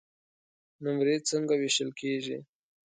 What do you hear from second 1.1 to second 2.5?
څنګه وېشل کیږي؟